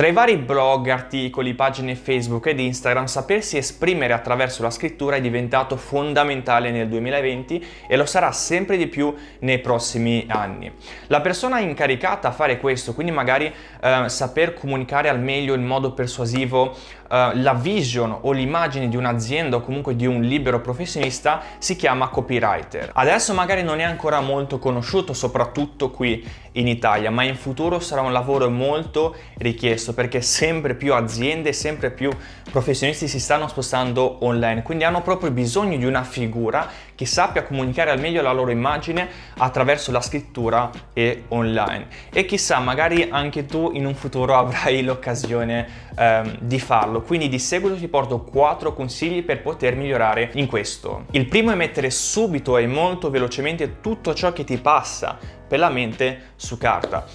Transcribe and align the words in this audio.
Tra 0.00 0.08
i 0.08 0.12
vari 0.12 0.38
blog, 0.38 0.88
articoli, 0.88 1.52
pagine 1.52 1.94
Facebook 1.94 2.46
ed 2.46 2.58
Instagram, 2.58 3.04
sapersi 3.04 3.58
esprimere 3.58 4.14
attraverso 4.14 4.62
la 4.62 4.70
scrittura 4.70 5.16
è 5.16 5.20
diventato 5.20 5.76
fondamentale 5.76 6.70
nel 6.70 6.88
2020 6.88 7.66
e 7.86 7.96
lo 7.98 8.06
sarà 8.06 8.32
sempre 8.32 8.78
di 8.78 8.86
più 8.86 9.14
nei 9.40 9.58
prossimi 9.58 10.24
anni. 10.26 10.72
La 11.08 11.20
persona 11.20 11.60
incaricata 11.60 12.28
a 12.28 12.32
fare 12.32 12.56
questo, 12.56 12.94
quindi 12.94 13.12
magari 13.12 13.52
eh, 13.82 14.04
saper 14.06 14.54
comunicare 14.54 15.10
al 15.10 15.20
meglio 15.20 15.52
in 15.52 15.66
modo 15.66 15.92
persuasivo 15.92 16.74
eh, 17.10 17.32
la 17.34 17.54
vision 17.54 18.16
o 18.22 18.30
l'immagine 18.30 18.88
di 18.88 18.96
un'azienda 18.96 19.56
o 19.56 19.60
comunque 19.60 19.96
di 19.96 20.06
un 20.06 20.22
libero 20.22 20.60
professionista, 20.60 21.42
si 21.58 21.76
chiama 21.76 22.08
copywriter. 22.08 22.90
Adesso 22.94 23.34
magari 23.34 23.62
non 23.62 23.80
è 23.80 23.82
ancora 23.82 24.20
molto 24.20 24.58
conosciuto, 24.58 25.12
soprattutto 25.12 25.90
qui 25.90 26.24
in 26.52 26.68
Italia, 26.68 27.10
ma 27.10 27.22
in 27.22 27.36
futuro 27.36 27.80
sarà 27.80 28.00
un 28.00 28.12
lavoro 28.12 28.48
molto 28.48 29.14
richiesto 29.38 29.89
questo 29.90 29.94
perché 29.94 30.22
sempre 30.22 30.74
più 30.74 30.94
aziende, 30.94 31.52
sempre 31.52 31.90
più 31.90 32.10
professionisti 32.50 33.06
si 33.08 33.20
stanno 33.20 33.48
spostando 33.48 34.24
online, 34.24 34.62
quindi 34.62 34.84
hanno 34.84 35.02
proprio 35.02 35.30
bisogno 35.30 35.76
di 35.76 35.84
una 35.84 36.02
figura 36.02 36.68
che 36.94 37.06
sappia 37.06 37.44
comunicare 37.44 37.90
al 37.90 38.00
meglio 38.00 38.22
la 38.22 38.32
loro 38.32 38.50
immagine 38.50 39.08
attraverso 39.38 39.92
la 39.92 40.00
scrittura 40.00 40.70
e 40.92 41.24
online. 41.28 41.86
E 42.12 42.24
chissà, 42.24 42.58
magari 42.58 43.08
anche 43.10 43.46
tu 43.46 43.70
in 43.74 43.86
un 43.86 43.94
futuro 43.94 44.36
avrai 44.38 44.82
l'occasione 44.82 45.66
ehm, 45.96 46.38
di 46.40 46.58
farlo. 46.58 47.02
Quindi 47.02 47.28
di 47.28 47.38
seguito 47.38 47.76
ti 47.76 47.88
porto 47.88 48.20
4 48.20 48.74
consigli 48.74 49.22
per 49.22 49.40
poter 49.40 49.76
migliorare 49.76 50.30
in 50.34 50.46
questo. 50.46 51.06
Il 51.12 51.26
primo 51.26 51.52
è 51.52 51.54
mettere 51.54 51.90
subito 51.90 52.58
e 52.58 52.66
molto 52.66 53.10
velocemente 53.10 53.80
tutto 53.80 54.12
ciò 54.14 54.32
che 54.32 54.44
ti 54.44 54.58
passa 54.58 55.18
per 55.48 55.58
la 55.58 55.70
mente 55.70 56.32
su 56.36 56.58
carta. 56.58 57.06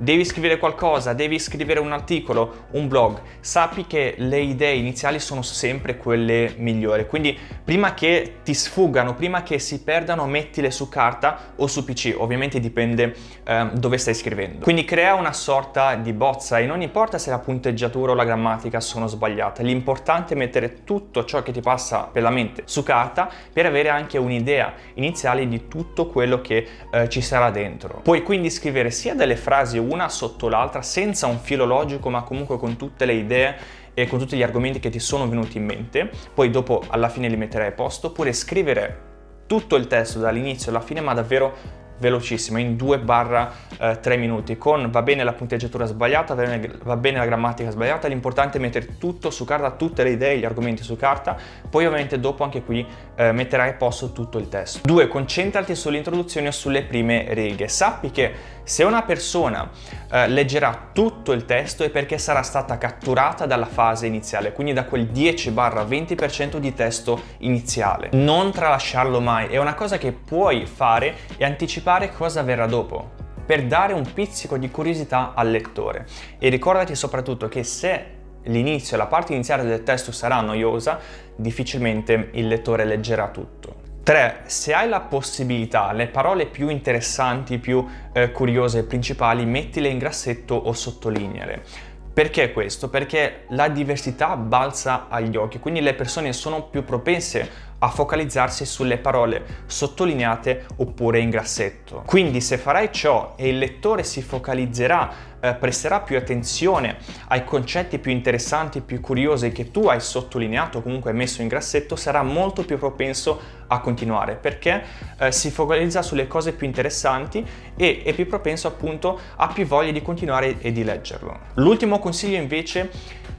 Devi 0.00 0.24
scrivere 0.24 0.58
qualcosa, 0.58 1.12
devi 1.12 1.40
scrivere 1.40 1.80
un 1.80 1.90
articolo, 1.90 2.66
un 2.70 2.86
blog, 2.86 3.20
sappi 3.40 3.84
che 3.84 4.14
le 4.18 4.38
idee 4.38 4.74
iniziali 4.74 5.18
sono 5.18 5.42
sempre 5.42 5.96
quelle 5.96 6.54
migliori. 6.56 7.04
Quindi 7.04 7.36
prima 7.64 7.94
che 7.94 8.36
ti 8.44 8.54
sfuggano, 8.54 9.16
prima 9.16 9.42
che 9.42 9.58
si 9.58 9.82
perdano, 9.82 10.24
mettile 10.26 10.70
su 10.70 10.88
carta 10.88 11.52
o 11.56 11.66
su 11.66 11.84
PC, 11.84 12.14
ovviamente 12.16 12.60
dipende 12.60 13.12
eh, 13.42 13.70
dove 13.72 13.98
stai 13.98 14.14
scrivendo. 14.14 14.60
Quindi 14.60 14.84
crea 14.84 15.14
una 15.14 15.32
sorta 15.32 15.96
di 15.96 16.12
bozza 16.12 16.60
e 16.60 16.66
non 16.66 16.80
importa 16.80 17.18
se 17.18 17.30
la 17.30 17.40
punteggiatura 17.40 18.12
o 18.12 18.14
la 18.14 18.24
grammatica 18.24 18.78
sono 18.78 19.08
sbagliate, 19.08 19.64
l'importante 19.64 20.34
è 20.34 20.36
mettere 20.36 20.84
tutto 20.84 21.24
ciò 21.24 21.42
che 21.42 21.50
ti 21.50 21.60
passa 21.60 22.08
per 22.12 22.22
la 22.22 22.30
mente 22.30 22.62
su 22.66 22.84
carta 22.84 23.28
per 23.52 23.66
avere 23.66 23.88
anche 23.88 24.16
un'idea 24.16 24.74
iniziale 24.94 25.48
di 25.48 25.66
tutto 25.66 26.06
quello 26.06 26.40
che 26.40 26.64
eh, 26.92 27.08
ci 27.08 27.20
sarà 27.20 27.50
dentro. 27.50 27.98
Puoi 28.04 28.22
quindi 28.22 28.48
scrivere 28.48 28.92
sia 28.92 29.16
delle 29.16 29.34
frasi 29.34 29.86
una 29.88 30.08
sotto 30.08 30.48
l'altra 30.48 30.82
senza 30.82 31.26
un 31.26 31.38
filo 31.38 31.64
logico 31.64 32.10
ma 32.10 32.22
comunque 32.22 32.58
con 32.58 32.76
tutte 32.76 33.04
le 33.04 33.14
idee 33.14 33.56
e 33.94 34.06
con 34.06 34.18
tutti 34.18 34.36
gli 34.36 34.42
argomenti 34.42 34.78
che 34.78 34.90
ti 34.90 35.00
sono 35.00 35.28
venuti 35.28 35.56
in 35.56 35.64
mente, 35.64 36.08
poi 36.32 36.50
dopo 36.50 36.84
alla 36.86 37.08
fine 37.08 37.28
li 37.28 37.36
metterai 37.36 37.68
a 37.68 37.72
posto, 37.72 38.08
oppure 38.08 38.32
scrivere 38.32 39.06
tutto 39.46 39.74
il 39.74 39.88
testo 39.88 40.20
dall'inizio 40.20 40.70
alla 40.70 40.80
fine 40.80 41.00
ma 41.00 41.14
davvero 41.14 41.76
velocissima 41.98 42.58
in 42.58 42.76
2-3 42.76 43.50
eh, 43.78 44.16
minuti 44.16 44.56
con 44.56 44.90
va 44.90 45.02
bene 45.02 45.24
la 45.24 45.32
punteggiatura 45.32 45.84
sbagliata, 45.84 46.34
va 46.34 46.44
bene, 46.44 46.70
va 46.82 46.96
bene 46.96 47.18
la 47.18 47.24
grammatica 47.26 47.70
sbagliata, 47.70 48.08
l'importante 48.08 48.58
è 48.58 48.60
mettere 48.60 48.98
tutto 48.98 49.30
su 49.30 49.44
carta, 49.44 49.70
tutte 49.72 50.02
le 50.02 50.10
idee, 50.10 50.38
gli 50.38 50.44
argomenti 50.44 50.82
su 50.82 50.96
carta, 50.96 51.36
poi 51.68 51.86
ovviamente 51.86 52.20
dopo 52.20 52.44
anche 52.44 52.62
qui 52.62 52.86
eh, 53.16 53.32
metterai 53.32 53.70
a 53.70 53.74
posto 53.74 54.12
tutto 54.12 54.38
il 54.38 54.48
testo. 54.48 54.80
2. 54.84 55.08
Concentrati 55.08 55.74
sull'introduzione 55.74 56.48
o 56.48 56.52
sulle 56.52 56.82
prime 56.82 57.26
righe. 57.30 57.68
Sappi 57.68 58.10
che 58.10 58.32
se 58.68 58.84
una 58.84 59.02
persona 59.02 59.70
eh, 60.10 60.28
leggerà 60.28 60.90
tutto 60.92 61.32
il 61.32 61.46
testo 61.46 61.84
è 61.84 61.88
perché 61.88 62.18
sarà 62.18 62.42
stata 62.42 62.76
catturata 62.76 63.46
dalla 63.46 63.64
fase 63.64 64.06
iniziale, 64.06 64.52
quindi 64.52 64.74
da 64.74 64.84
quel 64.84 65.10
10-20% 65.10 66.58
di 66.58 66.74
testo 66.74 67.18
iniziale. 67.38 68.10
Non 68.12 68.52
tralasciarlo 68.52 69.20
mai, 69.20 69.46
è 69.48 69.56
una 69.56 69.72
cosa 69.72 69.96
che 69.96 70.12
puoi 70.12 70.66
fare 70.66 71.14
e 71.38 71.46
anticipare 71.46 72.12
cosa 72.12 72.42
verrà 72.42 72.66
dopo 72.66 73.12
per 73.46 73.64
dare 73.64 73.94
un 73.94 74.12
pizzico 74.12 74.58
di 74.58 74.70
curiosità 74.70 75.32
al 75.34 75.50
lettore. 75.50 76.04
E 76.38 76.50
ricordati 76.50 76.94
soprattutto 76.94 77.48
che 77.48 77.64
se 77.64 78.16
l'inizio 78.42 78.98
la 78.98 79.06
parte 79.06 79.32
iniziale 79.32 79.64
del 79.64 79.82
testo 79.82 80.12
sarà 80.12 80.42
noiosa, 80.42 80.98
difficilmente 81.34 82.28
il 82.34 82.46
lettore 82.46 82.84
leggerà 82.84 83.28
tutto. 83.28 83.87
3. 84.08 84.44
Se 84.46 84.72
hai 84.72 84.88
la 84.88 85.00
possibilità, 85.00 85.92
le 85.92 86.06
parole 86.06 86.46
più 86.46 86.70
interessanti, 86.70 87.58
più 87.58 87.86
eh, 88.14 88.32
curiose 88.32 88.78
e 88.78 88.82
principali, 88.84 89.44
mettile 89.44 89.88
in 89.88 89.98
grassetto 89.98 90.54
o 90.54 90.72
sottolineale. 90.72 91.62
Perché 92.10 92.54
questo? 92.54 92.88
Perché 92.88 93.44
la 93.50 93.68
diversità 93.68 94.34
balza 94.36 95.08
agli 95.10 95.36
occhi, 95.36 95.58
quindi 95.58 95.82
le 95.82 95.92
persone 95.92 96.32
sono 96.32 96.62
più 96.62 96.84
propense 96.84 97.50
a 97.80 97.88
focalizzarsi 97.88 98.64
sulle 98.64 98.98
parole 98.98 99.44
sottolineate 99.66 100.66
oppure 100.76 101.20
in 101.20 101.30
grassetto. 101.30 102.02
Quindi 102.06 102.40
se 102.40 102.58
farai 102.58 102.92
ciò 102.92 103.34
e 103.36 103.48
il 103.48 103.58
lettore 103.58 104.02
si 104.02 104.22
focalizzerà 104.22 105.28
eh, 105.40 105.54
presterà 105.54 106.00
più 106.00 106.16
attenzione 106.16 106.96
ai 107.28 107.44
concetti 107.44 107.98
più 107.98 108.10
interessanti, 108.10 108.80
più 108.80 109.00
curiosi 109.00 109.52
che 109.52 109.70
tu 109.70 109.86
hai 109.86 110.00
sottolineato 110.00 110.82
comunque 110.82 111.12
messo 111.12 111.42
in 111.42 111.48
grassetto, 111.48 111.96
sarà 111.96 112.22
molto 112.22 112.64
più 112.64 112.78
propenso 112.78 113.40
a 113.68 113.80
continuare 113.80 114.34
perché 114.34 114.82
eh, 115.18 115.30
si 115.30 115.50
focalizza 115.50 116.02
sulle 116.02 116.26
cose 116.26 116.52
più 116.52 116.66
interessanti 116.66 117.44
e 117.76 118.02
è 118.04 118.12
più 118.14 118.26
propenso 118.26 118.66
appunto 118.66 119.18
a 119.36 119.46
più 119.48 119.64
voglia 119.66 119.92
di 119.92 120.02
continuare 120.02 120.58
e 120.60 120.72
di 120.72 120.82
leggerlo. 120.82 121.38
L'ultimo 121.54 121.98
consiglio 121.98 122.36
invece 122.36 122.90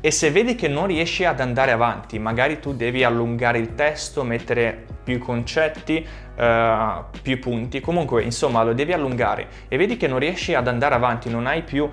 è 0.01 0.09
se 0.11 0.31
vedi 0.31 0.55
che 0.55 0.69
non 0.69 0.87
riesci 0.87 1.25
ad 1.25 1.41
andare 1.41 1.71
avanti, 1.71 2.19
magari 2.19 2.59
tu 2.59 2.73
devi 2.73 3.03
allungare 3.03 3.57
il 3.57 3.75
testo, 3.75 4.23
mettere 4.23 4.85
più 5.03 5.19
concetti, 5.19 6.05
uh, 6.37 7.03
più 7.21 7.37
punti, 7.39 7.81
comunque 7.81 8.23
insomma 8.23 8.63
lo 8.63 8.73
devi 8.73 8.93
allungare. 8.93 9.47
E 9.67 9.75
vedi 9.75 9.97
che 9.97 10.07
non 10.07 10.19
riesci 10.19 10.53
ad 10.53 10.69
andare 10.69 10.95
avanti, 10.95 11.29
non 11.29 11.47
hai 11.47 11.63
più 11.63 11.83
uh, 11.83 11.91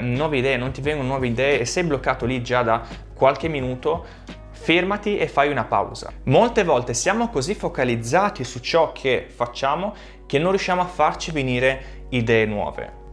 nuove 0.00 0.36
idee, 0.36 0.58
non 0.58 0.72
ti 0.72 0.82
vengono 0.82 1.08
nuove 1.08 1.28
idee 1.28 1.60
e 1.60 1.64
sei 1.64 1.84
bloccato 1.84 2.26
lì 2.26 2.42
già 2.42 2.62
da 2.62 2.82
qualche 3.14 3.48
minuto, 3.48 4.04
fermati 4.50 5.16
e 5.16 5.26
fai 5.26 5.50
una 5.50 5.64
pausa. 5.64 6.12
Molte 6.24 6.64
volte 6.64 6.92
siamo 6.92 7.30
così 7.30 7.54
focalizzati 7.54 8.44
su 8.44 8.58
ciò 8.58 8.92
che 8.92 9.26
facciamo 9.26 9.94
che 10.26 10.38
non 10.38 10.50
riusciamo 10.50 10.82
a 10.82 10.86
farci 10.86 11.30
venire 11.30 12.04
idee 12.10 12.44
nuove 12.44 13.06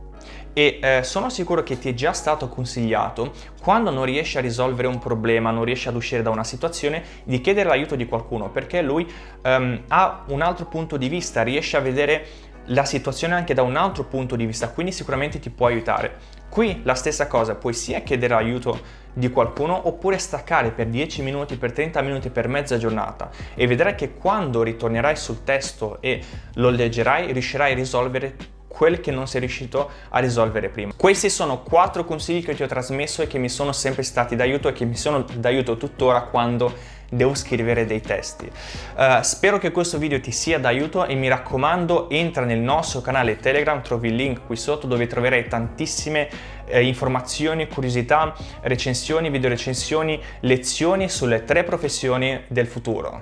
e 0.58 0.80
eh, 0.82 1.04
sono 1.04 1.30
sicuro 1.30 1.64
che 1.64 1.78
ti 1.78 1.90
è 1.90 1.94
già 1.94 2.14
stato 2.14 2.48
consigliato 2.48 3.34
quando 3.62 3.92
non 3.92 4.06
riesci 4.06 4.38
a 4.38 4.42
risolvere 4.42 4.88
un 4.88 5.00
problema, 5.00 5.52
non 5.52 5.66
riesci 5.66 5.90
ad 5.90 5.96
uscire 5.96 6.22
da 6.22 6.30
una 6.30 6.46
situazione, 6.46 7.04
di 7.26 7.42
chiedere 7.42 7.68
l'aiuto 7.68 7.98
di 7.98 8.06
qualcuno 8.06 8.50
perché 8.50 8.82
lui 8.82 9.06
um, 9.44 9.82
ha 9.90 10.24
un 10.28 10.42
altro 10.42 10.66
punto 10.66 10.96
di 10.96 11.10
vista, 11.10 11.44
riesce 11.44 11.76
a 11.76 11.82
vedere 11.82 12.26
la 12.70 12.86
situazione 12.86 13.36
anche 13.36 13.54
da 13.54 13.64
un 13.64 13.76
altro 13.76 14.06
punto 14.06 14.38
di 14.38 14.46
vista, 14.46 14.70
quindi 14.70 14.94
sicuramente 14.94 15.40
ti 15.40 15.50
può 15.50 15.68
aiutare. 15.68 16.34
Qui 16.48 16.82
la 16.84 16.96
stessa 16.96 17.28
cosa, 17.28 17.56
puoi 17.56 17.74
sia 17.74 18.00
chiedere 18.00 18.34
aiuto 18.34 18.80
di 19.14 19.30
qualcuno 19.30 19.88
oppure 19.88 20.18
staccare 20.18 20.72
per 20.72 20.88
10 20.88 21.22
minuti, 21.22 21.58
per 21.58 21.74
30 21.74 22.02
minuti, 22.02 22.30
per 22.30 22.48
mezza 22.48 22.78
giornata 22.78 23.30
e 23.56 23.68
vedrai 23.68 23.96
che 23.96 24.14
quando 24.14 24.64
ritornerai 24.64 25.18
sul 25.18 25.44
testo 25.44 26.02
e 26.02 26.22
lo 26.56 26.70
leggerai 26.70 27.32
riuscirai 27.34 27.74
a 27.74 27.76
risolvere 27.76 28.54
quel 28.76 29.00
che 29.00 29.10
non 29.10 29.26
sei 29.26 29.40
riuscito 29.40 29.90
a 30.10 30.20
risolvere 30.20 30.68
prima. 30.68 30.92
Questi 30.98 31.30
sono 31.30 31.62
quattro 31.62 32.04
consigli 32.04 32.44
che 32.44 32.54
ti 32.56 32.62
ho 32.62 32.68
trasmesso 32.68 33.22
e 33.22 33.28
che 33.28 33.38
mi 33.38 33.48
sono 33.48 33.72
sempre 33.72 34.04
stati 34.04 34.36
d'aiuto 34.36 34.68
e 34.68 34.74
che 34.74 34.84
mi 34.84 34.98
sono 34.98 35.24
d'aiuto 35.34 35.78
tuttora 35.78 36.24
quando 36.24 36.74
devo 37.10 37.36
scrivere 37.36 37.86
dei 37.86 38.02
testi. 38.02 38.52
Uh, 38.98 39.22
spero 39.22 39.58
che 39.58 39.72
questo 39.72 39.98
video 39.98 40.20
ti 40.20 40.32
sia 40.32 40.60
d'aiuto 40.60 41.06
e 41.06 41.16
mi 41.16 41.30
raccomando 41.30 42.10
entra 42.10 42.44
nel 42.44 42.60
nostro 42.60 43.00
canale 43.00 43.38
Telegram, 43.38 43.82
trovi 43.82 44.10
il 44.10 44.16
link 44.16 44.46
qui 44.46 44.58
sotto 44.58 44.88
dove 44.88 45.08
troverai 45.08 45.48
tantissime 45.48 46.28
eh, 46.66 46.84
informazioni, 46.84 47.68
curiosità, 47.68 48.34
recensioni, 48.62 49.30
video 49.30 49.50
recensioni, 49.50 50.22
lezioni 50.42 51.08
sulle 51.08 51.44
tre 51.44 51.64
professioni 51.64 52.42
del 52.48 52.68
futuro. 52.68 53.14